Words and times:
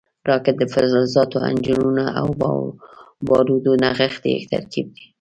راکټ 0.29 0.55
د 0.59 0.63
فلزاتو، 0.73 1.37
انجنونو 1.49 2.05
او 2.19 2.27
بارودو 3.27 3.71
نغښتی 3.83 4.33
ترکیب 4.51 4.85
دی 4.95 5.03